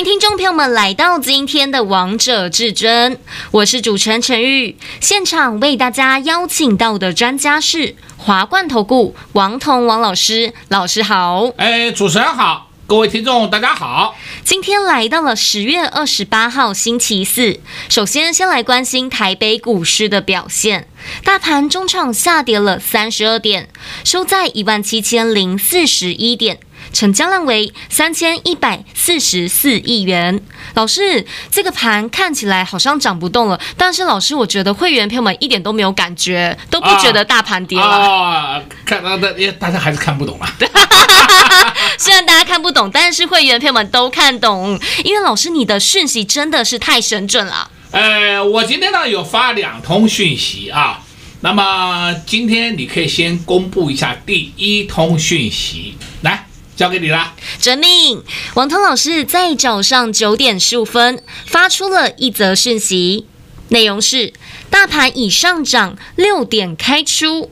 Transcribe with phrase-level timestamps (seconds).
[0.00, 3.14] 迎听众朋友们来到今天的《王者至尊》，
[3.50, 4.78] 我是主持人陈玉。
[4.98, 11.50] 现场为大家邀请到的专家是华冠投顾王彤王老师，老师好。
[11.58, 12.70] 哎，主持人好。
[12.86, 14.16] 各位听众，大家好！
[14.42, 20.88] 今天来到了十月二十八号星期四，首先先来关心台北股市的表现。
[21.22, 23.68] 大盘中场下跌了三十二点，
[24.02, 26.58] 收在一万七千零四十一点。
[26.92, 30.40] 成交量为三千一百四十四亿元。
[30.74, 37.84] 老师，这个盘看起来好像涨不动了，但是老师，我觉得会员朋友们一点都没有感觉，都不觉得大盘跌了。
[37.84, 40.56] 啊，看到的，大家还是看不懂啊。
[41.98, 47.70] 虽然大家看不懂，但是会员朋友们都看懂，因为老师你的讯息真的是太神准了。
[47.90, 51.02] 呃，我今天呢有发两通讯息啊，
[51.40, 56.46] 那么今天你可以先公布一下第一通讯息，来。
[56.80, 58.22] 交给你了，遵命。
[58.54, 63.26] 王涛老师在早上九点十五分发出了一则讯息，
[63.68, 64.32] 内容是：
[64.70, 67.50] 大盘已上涨六点开出，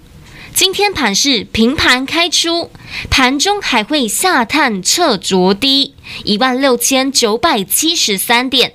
[0.55, 2.71] 今天盘是平盘开出，
[3.11, 5.93] 盘中还会下探测着低
[6.25, 8.73] 一万六千九百七十三点，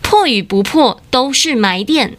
[0.00, 2.18] 破与不破都是买点。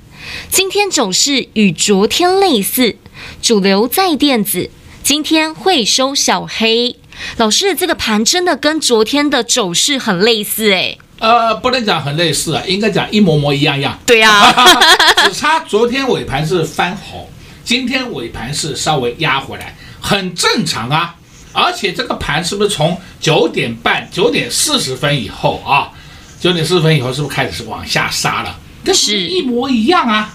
[0.49, 2.95] 今天走势与昨天类似，
[3.41, 4.69] 主流在电子，
[5.03, 6.95] 今天会收小黑。
[7.35, 10.97] 老师，这个盘真的跟昨天的走势很类似诶。
[11.19, 13.99] 呃，不能讲很类似啊，应该讲一模模一样样。
[14.05, 14.65] 对呀、啊，
[15.27, 17.29] 只差昨天尾盘是翻红，
[17.65, 21.13] 今天尾盘是稍微压回来，很正常啊。
[21.51, 25.91] 而且这个盘是不是从九点半、九点四十分以后啊，
[26.39, 28.57] 九点四十分以后是不是开始是往下杀了？
[28.85, 30.33] 这是一模一样啊。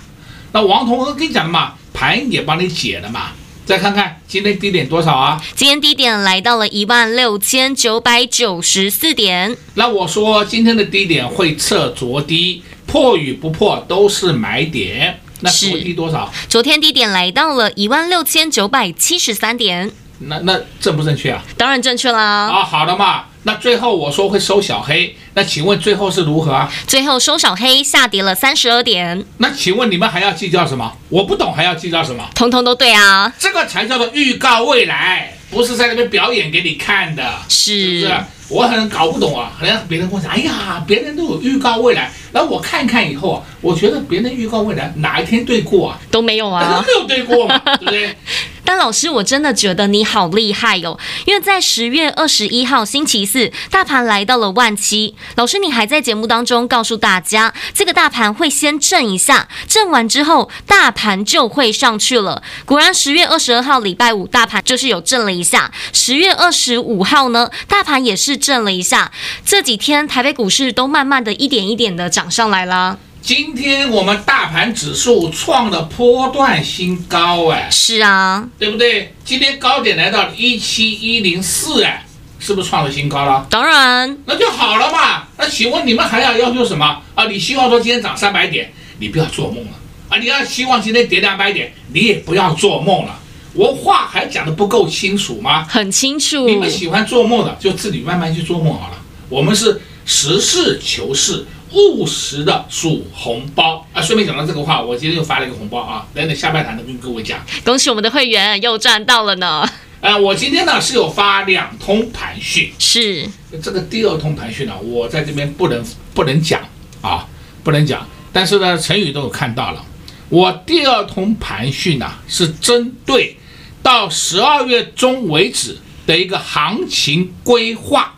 [0.52, 3.30] 那王彤跟你讲的嘛，盘也帮你解了嘛。
[3.68, 5.38] 再看看今天低点多少啊？
[5.54, 9.54] 今天低点来到了一万六千九百九十四点。
[9.74, 15.20] 那我说今天的低点会测昨低，破与不破都是买点。
[15.40, 16.32] 那昨低多少？
[16.48, 19.90] 昨天低点来到了一万六千九百七十三点。
[20.20, 21.42] 那那正不正确啊？
[21.56, 22.20] 当然正确啦。
[22.48, 23.24] 啊，好的嘛。
[23.44, 26.70] 那最后我说会收小黑，那请问最后是如何啊？
[26.86, 29.24] 最后收小黑，下跌了三十二点。
[29.38, 30.92] 那请问你们还要计较什么？
[31.08, 32.28] 我不懂还要计较什么？
[32.34, 33.32] 通通都对啊。
[33.38, 38.20] 这个才叫做预告未来，不是在那边表演给你看的，是，是不是？
[38.48, 45.98] 我很搞不懂啊，好像别人跟我讲，哎呀，别人都有预告未来，然后我看看以后啊，我觉得别人预告未来哪一天对过啊？
[46.10, 48.16] 都没有啊， 都没有对过嘛，对不对？
[48.68, 62.42] 但老师，我真的觉得你好厉害、哦，因为在十月二十一号星期四，大盘来到了万七，老师你还在节目当中告诉大家，这个大盘会先震一下，震完之后大盘就会上去了。
[62.66, 68.36] 果然，十月二十二号礼拜五大盘就是有震了一下，十月二十五号呢，大盘也是。
[68.36, 69.12] 震了一下，
[69.44, 72.98] 这几天台北股市都慢慢的一点一点的涨上来了。
[73.28, 79.12] 今天我们大盘指数创了波段新高，哎，是啊，对不对？
[79.22, 82.06] 今天高点来到一七一零四，哎，
[82.38, 83.46] 是不是创了新高了？
[83.50, 85.24] 当然，那就好了嘛。
[85.36, 87.26] 那请问你们还要要求什么啊？
[87.26, 89.72] 你希望说今天涨三百点，你不要做梦了
[90.08, 90.16] 啊！
[90.16, 93.20] 你要希望今天跌两百点，你也不要做梦了。
[93.52, 95.66] 我话还讲得不够清楚吗？
[95.68, 96.48] 很清楚。
[96.48, 98.96] 你们喜欢做梦的，就自己慢慢去做梦好了。
[99.28, 101.44] 我们是实事求是、
[101.78, 104.02] 务实的数红包啊！
[104.02, 106.06] 顺便讲到这个话，我今天又发了一个红包啊！
[106.14, 107.40] 等等下半场的跟各位讲。
[107.64, 109.68] 恭喜我们的会员又赚到了呢！
[110.00, 113.28] 呃，我今天呢是有发两通盘讯，是
[113.62, 115.84] 这个第二通盘讯呢，我在这边不能
[116.14, 116.60] 不能讲
[117.00, 117.26] 啊，
[117.62, 118.06] 不能讲。
[118.32, 119.84] 但是呢，陈宇都有看到了。
[120.28, 123.36] 我第二通盘讯呢是针对。
[123.80, 128.17] 到十二月中为止的一个行情规划，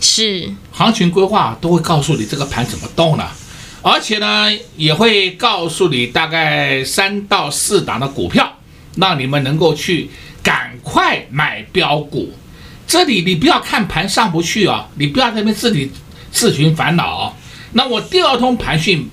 [0.00, 3.24] 是行情规划都会告诉你这个盘怎么动呢，
[3.82, 8.58] 而且呢也会告诉你大概三到四档的股票，
[8.96, 10.10] 让你们能够去
[10.42, 12.32] 赶快买标股。
[12.86, 15.90] 这里你不要看盘上不去啊，你不要在那边自己
[16.32, 17.36] 自寻烦恼。
[17.72, 19.08] 那我第二通盘讯，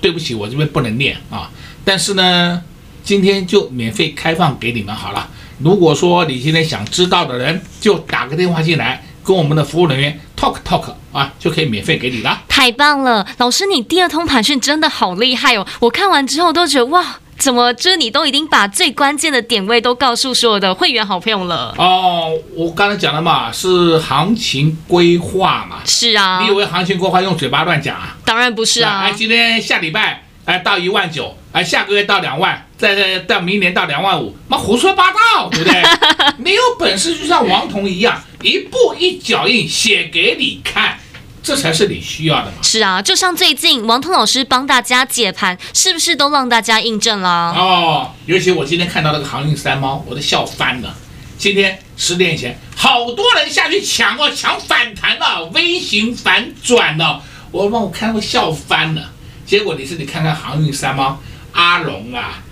[0.00, 1.50] 对不起，我这边不能念啊，
[1.84, 2.62] 但是呢。
[3.04, 5.30] 今天就免费开放给你们好了。
[5.60, 12.40] 如果说你今天想知道的人，就打个电话进来，跟我们的服务人员 talk talk 啊，就可以免费给你了。
[12.48, 15.66] 太棒了，老师，你第二通盘讯真的好厉害哦！
[15.80, 17.04] 我看完之后都觉得哇。
[17.38, 17.72] 怎么？
[17.74, 22.32] 就是你都已经把最关键的点位都告诉所有的会员好朋友了哦。
[22.56, 25.76] 我刚才讲了嘛，是行情规划嘛。
[25.84, 26.40] 是啊。
[26.40, 28.16] 你以为行情规划用嘴巴乱讲啊？
[28.24, 29.02] 当然不是啊。
[29.04, 35.82] 哎，今天下礼拜哎到一万九，哎下个月到两万，再再到明年到两万五，妈胡说八道，对不对？
[36.42, 40.98] 你有本事就像王彤一样，一步一脚印写给你看。
[41.42, 42.52] 这才是你需要的嘛。
[42.62, 47.54] 是啊，就像最近王彤老师帮大家解盘，是不是都让大家印证了？
[47.54, 50.96] 哦，尤其我今天看到那个航运三猫，我都笑翻了。
[51.36, 59.12] 今天十点以前，好多人下去抢哦，抢反弹了微型反转了，我帮我看我笑翻了。
[59.48, 61.18] 结果你是你看看航运三猫，
[61.52, 62.42] 阿龙啊，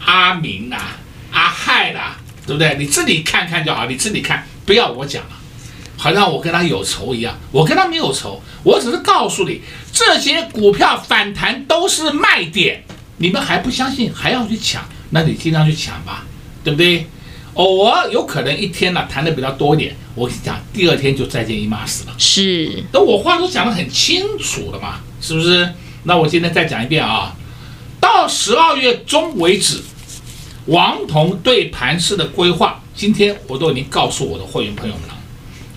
[0.00, 0.96] 阿明啊，
[1.30, 2.16] 阿亥啦，
[2.46, 2.76] 对不对？
[2.78, 5.30] 你自己看看就好，你自己看，不要我讲了。
[5.98, 9.60] 好像我跟他有仇一样，我跟他没有仇，我只是告诉你，
[9.92, 12.82] 这些股票反弹都是卖点，
[13.18, 16.24] 你们还不相信，还要去抢，那你尽量去抢吧，
[16.64, 17.06] 对不对？
[17.52, 22.14] 偶尔有可能一天呢、啊、弹的比较多一点，我跟你讲，第二天就再见一码死了。
[22.16, 25.70] 是，那我话都讲得很清楚了嘛，是不是？
[26.06, 27.34] 那我今天再讲一遍啊，
[28.00, 29.82] 到十二月中为止，
[30.66, 35.14] 王彤对盘势的规划，今天我都已经告诉我的会员朋友们了。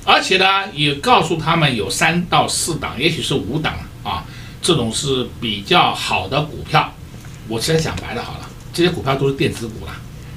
[0.06, 3.74] 而且呢，也告诉他们有三到四档，也许是五档
[4.04, 4.24] 啊，
[4.62, 6.94] 这种是比较好的股票。
[7.48, 9.92] 我直接讲白了好了，这些股票都是电子股了，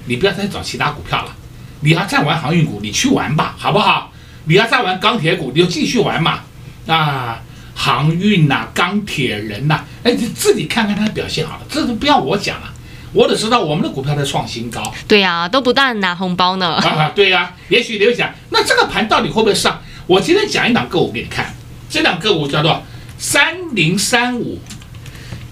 [0.07, 1.37] 你不要再找其他股票了。
[1.81, 4.11] 你要再玩航运股，你去玩吧，好不好？
[4.45, 6.41] 你要再玩钢铁股，你就继续玩嘛。
[6.87, 7.43] 啊，
[7.85, 12.73] 航运呐、啊，钢铁人呐、啊，哎，你自己看看它的表现好了，这都不要我讲了。
[13.13, 16.75] 我只知道我们的股票在创新高，对呀、啊，都不断拿红包呢。
[16.75, 19.83] 啊，对呀、啊，也许你会讲，那这个盘到底会不会上？
[20.07, 21.53] 我今天讲一档个股给你看，
[21.91, 22.81] 这档个股叫做
[23.19, 24.61] 三零三五，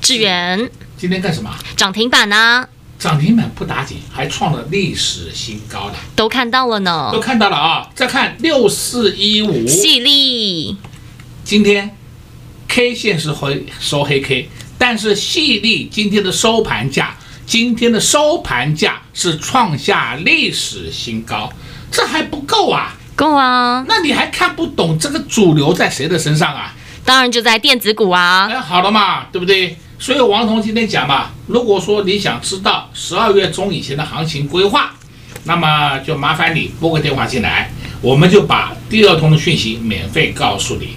[0.00, 0.70] 智源。
[0.96, 1.50] 今天干什么？
[1.76, 2.68] 涨停板啊！
[2.96, 7.10] 涨停板不打紧，还创了历史新高的，都看到了呢。
[7.12, 7.90] 都看到了啊！
[7.92, 10.76] 再看六四一五，细粒。
[11.42, 11.96] 今天
[12.70, 17.16] K 线是回收黑 K，但是细力今天的收盘价。
[17.44, 21.52] 今天的收盘价是创下历史新高，
[21.90, 22.94] 这还不够啊？
[23.16, 23.84] 够啊！
[23.88, 26.72] 那你还看不懂这个主流在谁的身上啊？
[27.04, 28.48] 当然就在电子股啊！
[28.48, 29.76] 哎，好了嘛，对不对？
[29.98, 34.92] 所以王彤今天讲嘛，如果说你想知道十二月中以前的行情规划，
[35.42, 40.90] 那么就麻烦你拨个电话进来，我们就把第二通的讯息免费告诉你。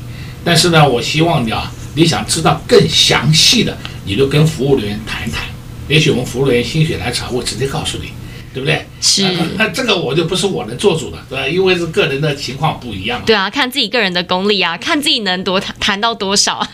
[0.43, 5.43] 但是呢，我希望你啊，你想知道更详细的，你就跟服务人员谈一谈。
[5.87, 8.09] 也许我们服务人员心血来潮，会直接告诉你，
[8.53, 8.85] 对不对？
[9.01, 9.23] 是，
[9.57, 11.47] 那这个我就不是我能做主的，对吧？
[11.47, 13.21] 因为是个人的情况不一样。
[13.25, 16.65] 对啊，看自己个人的功力啊，看自己能多谈谈到多少。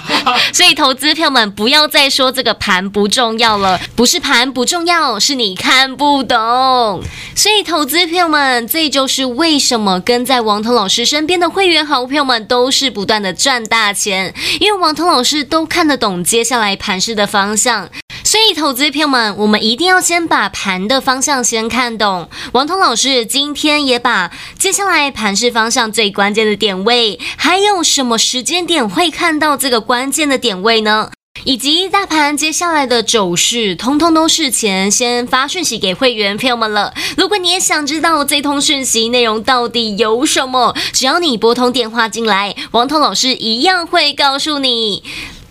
[0.52, 7.02] 所以投资朋友们不要再说这个盘不重要了，不是盘不重要，是你看不懂。
[7.34, 17.88] 所以投资朋友们，这就是为什么跟在王彤老师身边的会员好朋友们都是不断的赚大钱，因为王彤老师都看得懂接下来盘势的方向。
[18.30, 22.30] 所以，投资朋友们，我们一定要先把盘的方向先看懂。
[22.52, 31.10] 王彤老师今天也把接下来盘势方向最关键的点位，还有什么时间点会看到这个关键的点位呢？
[31.42, 36.94] 以及大盘接下来的走势，通通都是前先发讯息给会员朋友们了。
[37.16, 45.02] 如果你也想知道这通讯息内容到底有什么，只要你拨通电话进来，王彤老师一样会告诉你。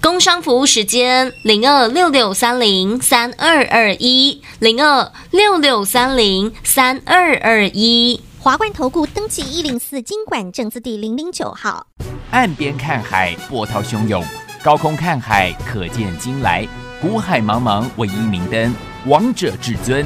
[0.02, 11.86] 工商服务时间零二六六三零三二二一零二六六三零三二二一华冠投顾登记一零四经管证字第零零九号。
[12.32, 14.24] 岸边看海，波涛汹涌；
[14.64, 16.66] 高空看海，可见金来。
[17.02, 18.74] 古海茫茫，唯一明灯。
[19.06, 20.06] 王者至尊，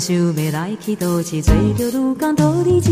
[0.00, 2.90] 想要来去都市，做着女工多日子，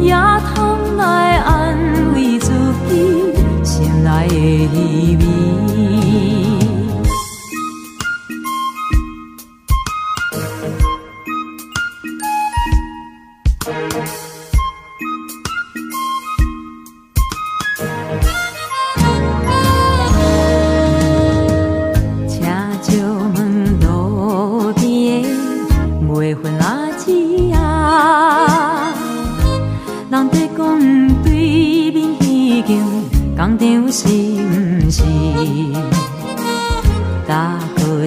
[0.00, 0.14] 也
[0.54, 1.76] 通来安
[2.14, 2.48] 慰自
[2.88, 3.34] 己
[3.64, 5.18] 心内的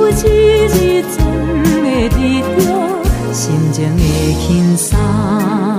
[0.00, 1.24] 有一日总
[1.82, 4.02] 会得到心情的
[4.40, 5.69] 轻松。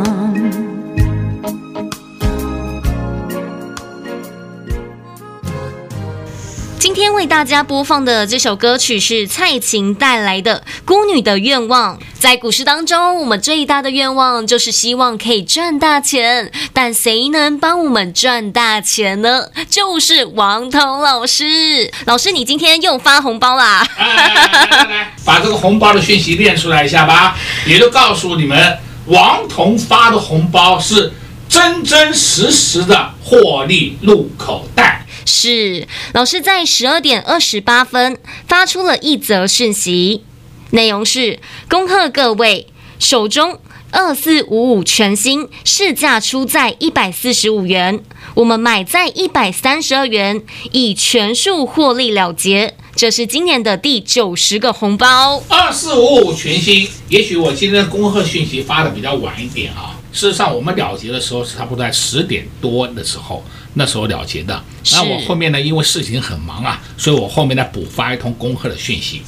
[7.32, 11.98] 大家播放的这首歌曲是蔡琴带来的《孤女的愿望》。
[12.20, 19.46] 在股市当中，我们最大的愿望就是希望可以赚大钱，但谁能帮我们赚大钱呢？
[19.70, 21.90] 就是王彤老师。
[22.06, 23.88] 老师，你今天又发红包啦！
[23.98, 27.38] 来来来，来，来，把这个红包的讯息念出来一下吧。
[27.66, 31.14] 也就告诉你们，王彤发的红包是
[31.48, 35.01] 真真实实的获利入口袋。
[35.26, 40.24] 是老师在十二点二十八分发出了一则讯息，
[40.72, 42.68] 内容是：恭贺各位
[43.00, 43.60] 手中
[43.92, 48.02] 二四五五全新市价出在一百四十五元，
[48.36, 52.76] 我们买在一百三十二元，以全数获利了结。
[52.94, 56.88] 这是今年的第九十个红包，二四五五全新。
[57.08, 63.44] 也许我今天恭贺讯息发的比较晚一点啊，事实上我们了结的时候是差不多在十点多的时候。
[63.74, 69.22] 那时候了结的，那我后面呢，因为事情很忙啊，所以我后面呢补发一通恭贺的讯息。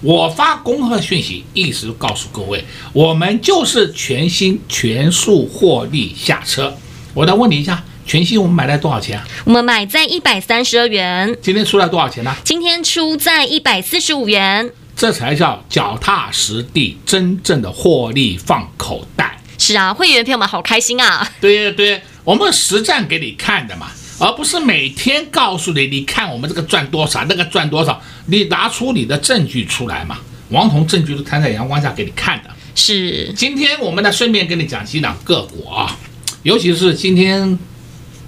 [0.00, 6.72] 我发恭贺讯息，意思告诉各位，我们就是全新全数获利下车。
[7.12, 9.26] 我再问你一下，全新我们买在多少钱啊？
[9.44, 11.36] 我们买在一百三十二元。
[11.42, 12.32] 今天出来多少钱呢？
[12.44, 14.70] 今天出在一百四十五元。
[14.94, 19.37] 这才叫脚踏实地，真正的获利放口袋。
[19.58, 21.28] 是啊，会员朋友们好开心啊！
[21.40, 22.02] 对对对。
[22.24, 23.88] 我们实战给你看的嘛，
[24.18, 30.18] 而不是每天告诉你，你看我们这个赚多少，那个赚多少，你拿出你的证据出来嘛。
[30.50, 32.50] 王彤证据都摊在阳光下给你看的。
[32.74, 35.96] 是，今天我们呢顺便跟你讲几档个股啊，
[36.42, 37.58] 尤其是今天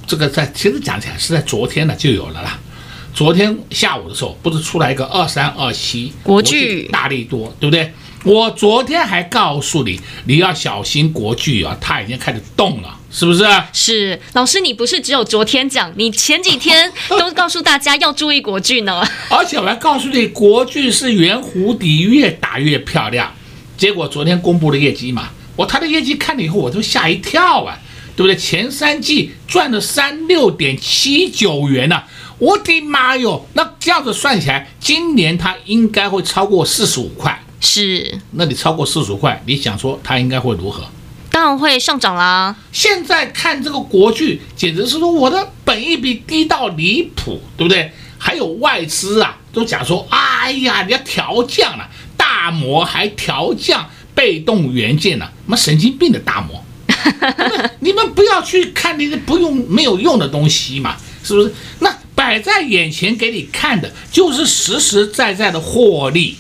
[0.07, 2.59] 这个在其实讲起来是在昨天呢就有了啦。
[3.13, 7.93] 昨天下午的时候不是出来一个二三二七国巨大利多，对不对？
[8.25, 13.45] 我昨天还告诉你，你要小心国巨啊，它已经开始动了，是不是？
[13.73, 19.03] 是老师，你不是只有昨天讲，你前几天都告诉大家要注意国巨呢。
[19.31, 23.33] 而且我还告诉你，国巨是圆弧底，越打越漂亮。
[23.79, 27.79] 结果昨天公布了业绩嘛，我他的业绩看了以后，我都吓一跳啊，
[28.15, 28.37] 对不对？
[28.37, 32.07] 前三季赚了三六点七九元呢、啊，
[32.39, 33.47] 我的妈哟！
[33.55, 37.43] 那这样子算起来，今年它应该会超过四十五块。
[37.61, 40.83] 是，那你超过四十块，你想说它应该会如何？
[41.31, 42.57] 当然会上涨啦。
[42.73, 47.93] 现在看这个国剧，简直是说我的本益比低到离谱，对不对？
[48.19, 56.65] 还有外资啊，都讲说，哎呀，你要调降了，大摩还调降被动元件呢，什么神经病的大摩？
[57.81, 61.55] 你们不要去看那些不用没有用的东西嘛，是不是？
[61.79, 66.37] 那摆在眼前给你看的，就是实实在在的获利。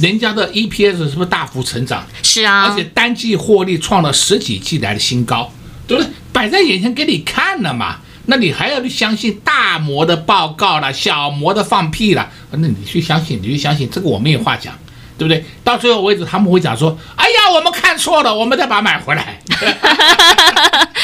[0.00, 2.06] 人家的 EPS 是不是大幅成长？
[2.22, 5.52] 是啊，而且单季获利创了十几季来的新高，
[5.86, 6.10] 对不对？
[6.32, 12.28] 摆在眼前给你看了嘛，那你还要去相信大摩的报告了，小摩的放屁了？
[12.52, 14.72] 那你去相信，你去相信，这个我没有话讲，
[15.18, 15.44] 对不对？
[15.62, 19.38] 到最后为止，他们会讲说：“哎呀，我们看错了，我们再把它买回来。”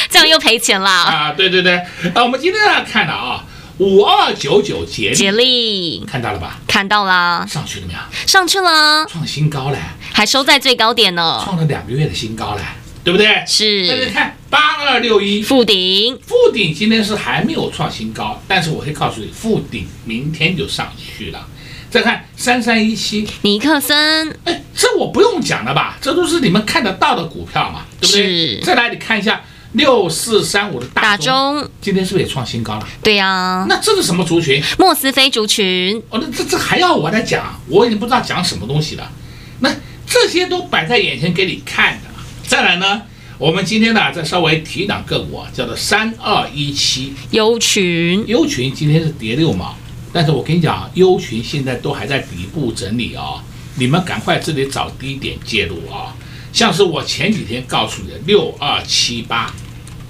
[0.08, 1.32] 这样又赔钱了啊！
[1.36, 1.76] 对对对，
[2.14, 3.44] 啊，我们今天要看的啊。
[3.78, 6.58] 五二九九捷捷力看到了吧？
[6.66, 7.98] 看到了，上去了没有？
[8.26, 9.78] 上去了，创新高了，
[10.12, 12.62] 还收在最高点呢，创了两个月的新高了，
[13.04, 13.44] 对不对？
[13.46, 13.86] 是。
[13.86, 21.46] 大家看八二六一富鼎，富鼎今天是还没有创新高，但是我可以告诉你，富鼎明天就上去了。
[21.90, 25.98] 再看三三一七尼克森，哎，这我不用讲了吧？
[26.00, 28.22] 这都是你们看得到的股票嘛，对不对？
[28.22, 28.60] 是。
[28.64, 29.42] 再来，你看一下。
[29.76, 32.88] 六四三五的大中，今天是不是也创新高了？
[33.02, 34.62] 对呀、啊，那这是什么族群？
[34.78, 36.02] 莫斯菲族群。
[36.08, 37.60] 哦，那这这还要我来讲？
[37.68, 39.12] 我已经不知道讲什么东西了。
[39.60, 39.70] 那
[40.06, 42.08] 这些都摆在眼前给你看的。
[42.46, 43.02] 再来呢，
[43.36, 48.24] 我们今天呢再稍微提一档个股啊，叫做三二一七优群。
[48.26, 49.76] 优群今天是跌六毛，
[50.10, 53.40] 但是我跟你讲，优群现在都还在底部整理啊、哦，
[53.74, 56.12] 你们赶快这里找低点介入啊、哦。
[56.50, 59.54] 像是我前几天告诉你的六二七八。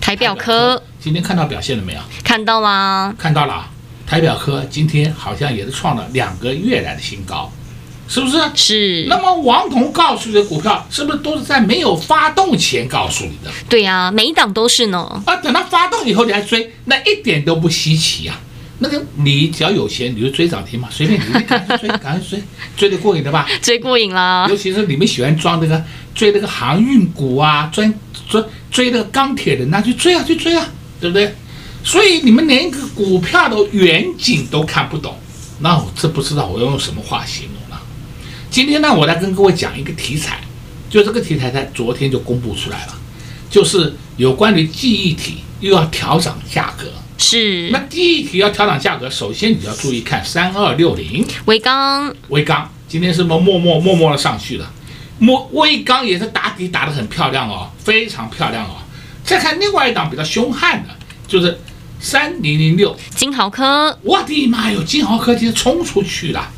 [0.07, 1.99] 台表科今天看到表现了没有？
[2.23, 3.69] 看到啦，看到了。
[4.07, 7.51] 台表科今天好像也是创了两个月来的新高，
[8.07, 8.41] 是不是？
[8.55, 9.07] 是。
[9.09, 13.51] 那么王彤告诉你的股票，是不是都是在没有发动前告诉你的？
[13.69, 15.21] 对呀、啊，每一档都是呢。
[15.27, 18.41] 啊，等它发动以后你还追，那一点都不稀奇啊。
[18.79, 22.41] 那个你只要有钱，你就追涨停嘛，随便你，你赶快追，赶快追，
[22.77, 23.45] 追得过瘾的吧？
[23.61, 24.47] 追过瘾了。
[24.49, 25.83] 尤其是你们喜欢装那个
[26.17, 27.89] 追那个航运股啊，追
[28.29, 30.67] 追追那个钢铁人，那去追啊，去追啊，
[31.01, 31.33] 对不对？
[31.85, 35.17] 所以你们连一个股票的远景都看不懂，
[35.61, 37.81] 那我这不知道我要用什么话形容了。
[38.51, 40.41] 今天呢，我来跟各位讲一个题材，
[40.91, 42.95] 就这个题材在昨天就公布出来了，
[43.49, 46.87] 就是有关于记忆体又要调整价格。
[47.19, 54.71] 是，那记忆体要调整价格，首先你要注意看三二六零威刚，威刚今天是不是默默默默的上去了？
[55.19, 58.77] 默威刚也是打底打得很漂亮哦，非常漂亮哦。
[59.25, 60.95] 再看另外一档比较凶悍的，
[61.27, 61.59] 就是
[61.99, 66.49] 三零零六金豪科，我的妈哟，金豪科今天冲出去了，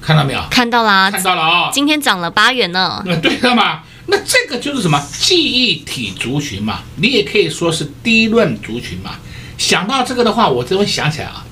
[0.00, 0.40] 看到没有？
[0.50, 3.02] 看到啦，看到了啊、哦，今天涨了八元呢。
[3.06, 9.12] 那对了嘛，那这个就是什么记忆体族群嘛，你也可以说是低论族群嘛。
[9.58, 11.44] 想到这个的话，我就会想起来啊，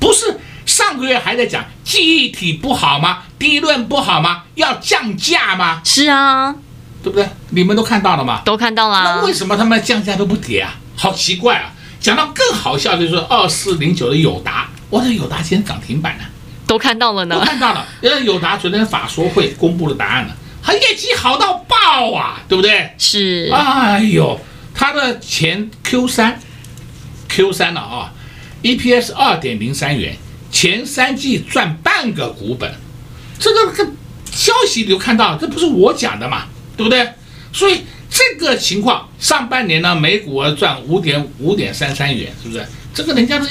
[0.00, 0.38] 不是
[0.76, 3.22] 上个月还在讲记忆体不好吗？
[3.38, 4.42] 低论不好吗？
[4.56, 5.80] 要降价吗？
[5.82, 6.54] 是啊，
[7.02, 7.26] 对不对？
[7.48, 8.42] 你们都看到了吗？
[8.44, 9.02] 都看到了。
[9.02, 10.74] 那为什么他们降价都不跌啊？
[10.94, 11.72] 好奇怪啊！
[11.98, 16.24] 讲到更好笑就是二四零九的友达，我的友达今天涨停板呢，
[16.66, 17.36] 都看到了呢。
[17.38, 22.90] 都看到了，因为友达昨天法说会公布了答案了，它业绩好到爆啊，对不对？
[22.98, 23.50] 是。
[23.50, 24.38] 哎呦，
[24.74, 26.38] 它的前 Q 三。
[27.30, 28.12] Q 三了啊
[28.62, 30.16] ，EPS 二点零三元，
[30.56, 32.74] 前三季赚半个股本，
[33.38, 33.86] 这个个
[34.32, 36.46] 消息你就看到，这不是我讲的嘛，
[36.78, 37.06] 对不对？
[37.52, 42.66] 所以这个情况，上半年呢，每股赚五点五点三三元，是不是？
[42.94, 43.46] 这个人家的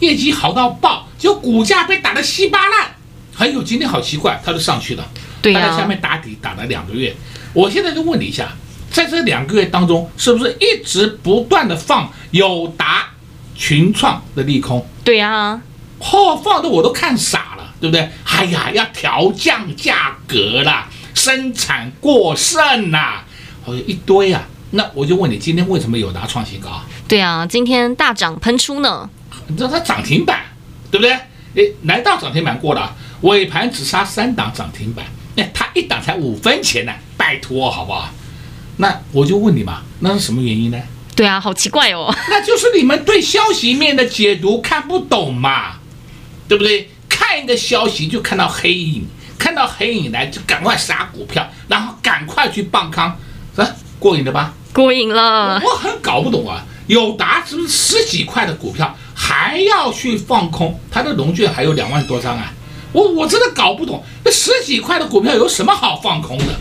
[0.00, 2.88] 业绩好到爆，就股价被打得稀巴烂。
[3.32, 5.08] 还有今天好奇怪，它就上去了，
[5.40, 7.14] 对呀、啊，在下面打底打了两个月。
[7.52, 8.48] 我现在就问你一下，
[8.90, 13.10] 在这两个月当中，是不是一直不断的放友达？
[13.54, 15.62] 群创的利空，对呀、啊，
[16.02, 18.10] 嚯、哦，放的我都看傻了，对不对？
[18.24, 23.24] 哎呀，要调降价格啦，生产过剩啦，
[23.64, 24.42] 好、哦、一堆啊。
[24.72, 26.80] 那我就问你，今天为什么有达创新高？
[27.06, 29.08] 对啊，今天大涨喷出呢。
[29.46, 30.40] 你知道它涨停板，
[30.90, 31.12] 对不对？
[31.54, 35.04] 诶，来到涨停板过了，尾盘只杀三档涨停板，
[35.36, 38.08] 那它一档才五分钱呢，拜托好不好？
[38.78, 40.80] 那我就问你嘛，那是什么原因呢？
[41.14, 42.10] 对啊，好奇怪哦。
[42.30, 45.74] 那就是你们对消息面的解读看不懂嘛，
[46.52, 46.86] 对不对？
[47.08, 49.06] 看一个消息就看到黑影，
[49.38, 53.10] 看到黑影来就赶快杀股票，然后赶快去放空，
[53.54, 53.74] 是吧？
[53.98, 54.52] 过瘾了吧？
[54.74, 55.58] 过瘾了。
[55.64, 60.78] 我很搞不懂啊，友达是不是十几块的股票还要去放空？
[60.90, 62.52] 它的融券还有两万多张啊，
[62.92, 66.60] 我我真的搞不懂，那十几块的股票有什么好放空的？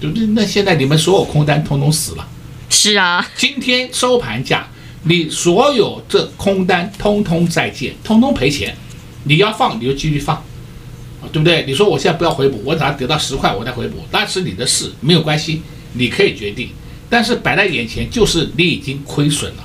[0.00, 0.26] 对不对？
[0.28, 2.24] 那现在你们所有空单通通死了。
[2.70, 4.68] 是啊，今天收盘价，
[5.02, 8.76] 你所有这空单通通再见，通通赔钱。
[9.24, 11.64] 你要放你就继续放，啊，对不对？
[11.66, 15.62] 你说我现在不要回补，我等下得到十块我再回补，那是你的事，没有关系，
[15.94, 16.70] 你可以决定。
[17.10, 19.64] 但是摆在眼前就是你已经亏损了，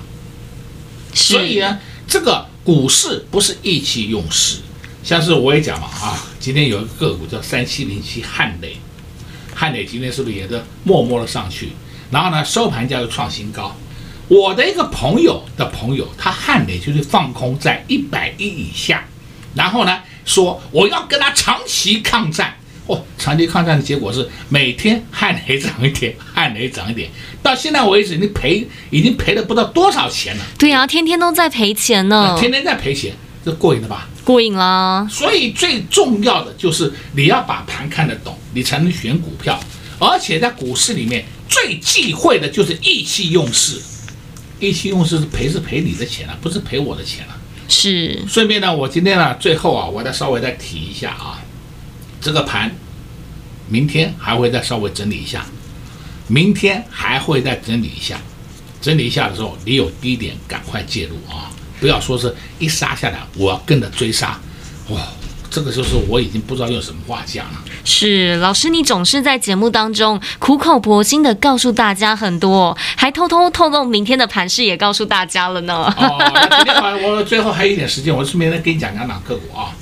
[1.14, 4.60] 所以呢，这个股市不是意气用事。
[5.02, 8.76] 像是我也讲嘛，啊，今天有一个个股叫三七零七汉磊，
[9.56, 11.70] 汉磊今天是不是也是默默的上去？
[12.12, 13.76] 然后呢，收盘价又创新高。
[14.28, 19.08] 我的一个朋友的朋友，他汉磊就是放空在一百一以下，
[19.56, 22.56] 然后呢说我要跟他长期抗战。
[22.88, 27.08] 哦，长期抗战的结果是每天汉雷涨一点，汉雷涨一点，
[27.44, 30.44] 到现在为止你赔已经赔了不知道多少钱了。
[30.58, 33.14] 对呀、啊，天天都在赔钱呢，天天在赔钱，
[33.46, 34.10] 这过瘾了吧？
[34.24, 35.08] 过瘾啦。
[35.08, 39.60] 所以最重要的就是你要把盘看得懂，你才能选股票。
[40.00, 43.80] 而且在股市里面最忌讳的就是意气用事，
[44.60, 47.38] 意气用事是赔是赔你的钱啊，不是赔我的钱啊。
[47.70, 48.28] 是。
[48.28, 51.40] 顺便呢，我今天呢最后啊，我再稍微再提一下啊，
[52.20, 52.76] 这个盘
[53.68, 55.46] 明天还会再稍微整理一下，
[56.28, 58.20] 明天还会再整理一下，
[58.82, 64.40] 整理一下的时候，你有低点赶快介入啊，不要说是一杀下来我跟着追杀，
[64.90, 65.08] 哇。
[65.52, 67.64] 这个就是我已经不知道用什么话讲了。
[67.90, 75.92] 是老师，你总是在节目当中苦口婆心的告诉大家很多，还偷偷透露明天的盘势也告诉大家了呢。
[75.98, 76.18] 哦，
[76.64, 79.74] 今天我最后还有一点时间，我顺便再给你讲两档个股啊。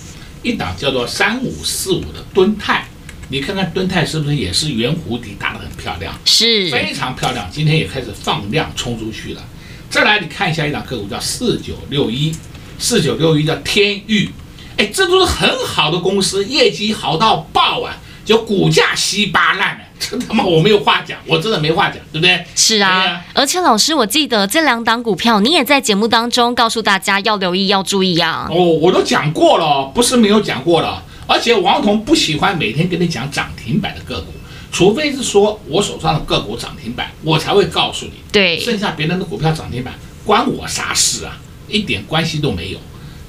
[0.42, 2.88] 一档叫做三五四五的敦泰，
[3.28, 6.18] 你看看敦泰是不是也是圆弧底打得很漂亮？
[6.24, 7.46] 是，非常漂亮。
[7.52, 9.44] 今天也开始放量冲出去了。
[9.90, 12.34] 再来，你看一下一档个股叫四九六一，
[12.80, 14.32] 四九六一叫天钰。
[14.78, 17.98] 哎，这都是很好的公司，业绩好到爆啊！
[18.24, 22.46] 就股价稀巴烂了， 这他妈我没有话讲，我真的没话讲，对不对？
[22.56, 28.48] 是啊，啊而且老师，我记得这两档股票，你也在节目当中告诉大家要留意、要注意啊。
[28.52, 31.04] 哦，我都讲过了，不是没有讲过了。
[31.26, 34.34] 而且王彤不喜欢每天跟你讲涨停板的个股，
[34.72, 38.14] 除非是说我手上的个股涨停板，我才会告诉你。
[38.32, 41.38] 对，剩下别人的股票涨停板关我啥事啊？
[41.68, 42.80] 一点关系都没有。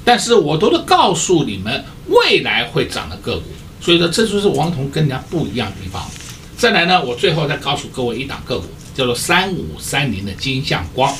[0.03, 3.45] 但是我都是告诉你们未来会涨的个股，
[3.79, 6.03] 所以说这就是王彤跟人家不一样的地方。
[6.57, 11.13] 再来呢，我最后再告诉各位一档个股，叫做三五三零的金像光。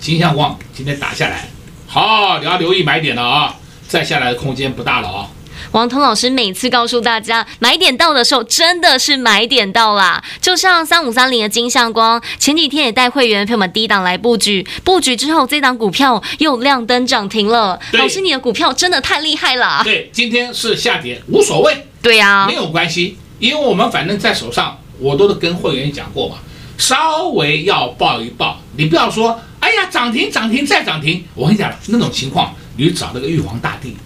[0.00, 1.48] 金像光今天打下来，
[1.86, 3.54] 好，你要留意买点了啊，
[3.86, 5.28] 再下来的空间不大了啊。
[5.72, 10.22] 王彤老师每次告诉大家买点到的时候，真的是买点到啦。
[10.40, 17.78] 就像三五三零的金像光，前几天也带会员朋友们低档来布局，布局之后这档股票又亮灯涨停了。
[17.92, 19.82] 老师，你的股票真的太厉害了。
[19.84, 21.86] 对，今天是下跌无所谓。
[22.02, 26.38] 对呀，没有关系，因为我们反正在手上，我都是跟会员讲过嘛，
[26.78, 31.24] 稍微要抱一抱，你不要说，哎呀涨停涨停再涨停。
[31.34, 33.96] 我跟你讲，那种情况，你找那个玉皇大帝。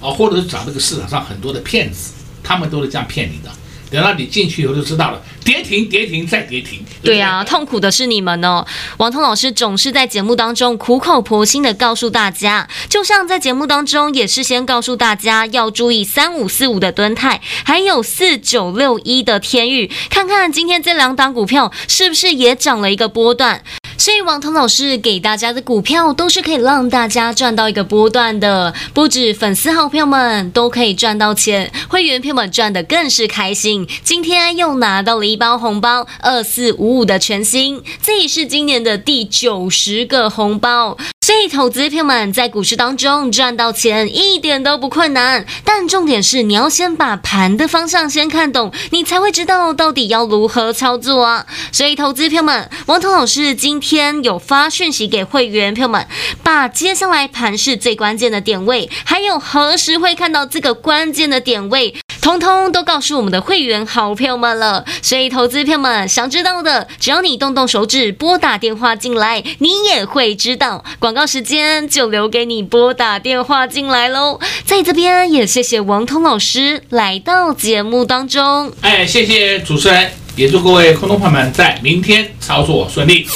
[0.00, 3.50] 哦，或者是找这个市场上很多的骗子，他们都是这样骗你的。
[3.90, 6.84] 等到你进去以后就知道了，跌停跌停再跌停。
[7.02, 8.62] 对呀、啊，痛苦的是你们哦。
[8.98, 23.64] 王通老师总是在节目当中苦口婆心的告诉大家，就像在节目当中也是先告诉大家要注意三五四五的敦泰，还有四九六一的天域，看看今天这两档股票是不是也涨了一个波段。
[24.08, 33.86] 所以王彤老师给大家的股票都是可以让大家赚到一个波段的，不止粉丝好票们都可以赚到钱，会员票们赚的更是开心。
[34.02, 40.96] 今天又拿到了一包红包，二四五五的全新，这也是今年的第九十个红包。
[41.28, 51.44] 所以，投资朋友们在股市当中赚到钱一点都不困难，但重点是你要先把盘的方向先看懂，你才会知道到底要如何操作啊。
[51.70, 56.06] 所以，投资朋友们，王彤老师今天有发讯息给会员朋友们，
[56.42, 64.84] 把接下来盘是最关键的点位，还有何时会看到这个关键的点位，通通都告诉我们的会员好朋友们了。
[65.02, 70.84] 所以，投资朋友们想知道的，只要你动动手指拨打电话进来，你也会知道。
[70.98, 74.40] 广告时间就留给你拨打电话进来喽。
[74.64, 78.72] 在这边也谢谢王通老师来到节目当中。
[78.82, 83.26] 哎，谢谢主持人，也祝各位空中朋友们在明天操作顺利。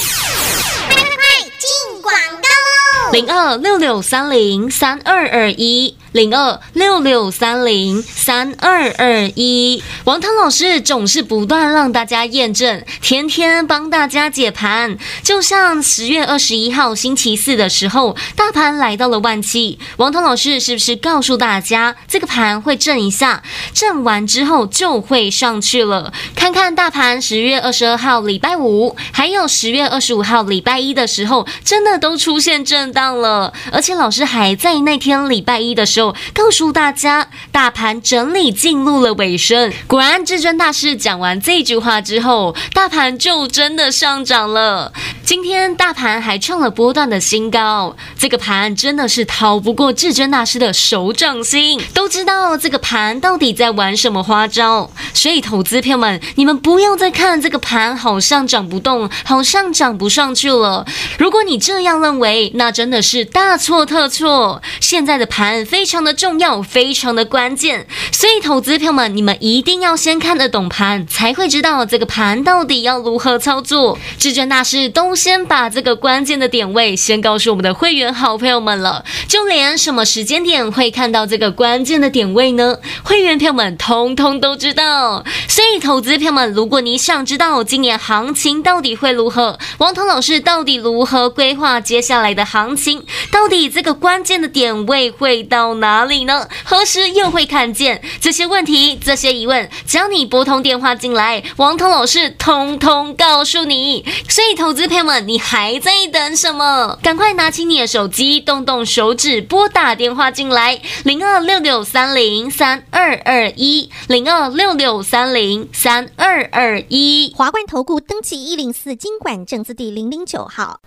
[3.11, 5.95] 零二六六三零三二二一。
[6.13, 14.95] 零二六六三零三二二一，王涛老师总是不断让大家验证，天天帮大家解盘。
[15.23, 23.41] 就像十月二十一号星期四的时候，大盘来到了万七，王涛老师是不是告诉大家这个盘会震一下，
[23.73, 26.13] 震完之后就会上去了？
[26.35, 36.02] 看看大盘十月二十二号礼拜五，还有十月二十五号礼拜一的时候，真的都出现震荡了，而且老师还在那天礼拜一的时候。
[36.33, 39.71] 告诉大家，大盘整理进入了尾声。
[39.87, 44.91] 果然，至尊大师讲完这句话之后，大盘就真的上涨了。
[45.23, 51.81] 今天大盘还创了波段的新高，这个盘真的是逃不过至尊大师的手掌心。
[51.93, 60.85] 都知道这个盘到底在玩什么花招，所以投资朋友们，你们不要再看这个盘好像涨不动，好像涨不上去了。
[61.17, 64.61] 如果你这样认为，那真的是大错特错。
[64.81, 65.92] 现在的盘非常。
[65.93, 73.95] 非常的重要，非常的关键，所以投资朋友们，你们一定要先看得懂盘，才会知道这个盘到底要如何操作。
[74.17, 82.77] 至尊大师都先把这个关键的点位先告诉我们的会员好朋友们了，就连什么时间点会看到这个关键的点位呢？
[83.03, 85.23] 会员朋友们通通都知道。
[85.47, 96.05] 所以投资朋友们，如果你想知道今年行情到底会如何，王彤老师到底如何规划接下来的行情，到底这个关键的点位会到哪？
[96.05, 96.47] 里呢？
[96.63, 99.69] 何时又会看见这些问题、这些疑问？
[99.85, 104.05] 只要你拨通电话进来，王彤老师通通告诉你。
[104.27, 106.97] 所以，投资朋友们，你还在等什么？
[107.01, 117.33] 赶快拿起你的手机，动动手指，拨打电话进来，零二六六三零三二二一，零二六六三零三二二一。
[117.35, 120.79] 华冠投顾登记一零四金管证字第零零九号。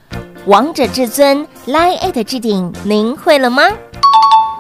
[0.47, 3.65] 王者至尊 Line@ 置顶，您会了吗？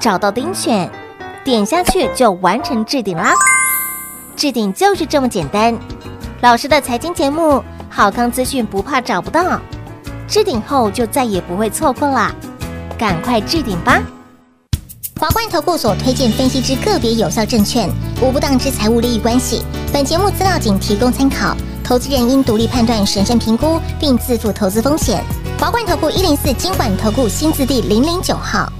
[0.00, 0.90] 找到钉选，
[1.44, 3.34] 点下去就完成置顶啦。
[4.34, 5.78] 置顶就是这么简单。
[6.40, 9.60] 老师的财经节目，好康资讯不怕找不到。
[10.26, 12.32] 置顶后就再也不会错过啦，
[12.98, 14.00] 赶快置顶吧。
[15.20, 17.86] 华冠投顾所推荐分析之个别有效证券，
[18.22, 19.62] 无不当之财务利益关系。
[19.92, 25.22] 本节目资料仅提供参考，投资人应独立判断、审慎评估，并自负投资风险。
[25.58, 28.72] 华冠投顾一零四金管投顾新字第零零九号。